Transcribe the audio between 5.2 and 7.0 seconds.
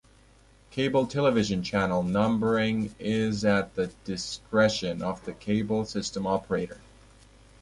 the cable system operator.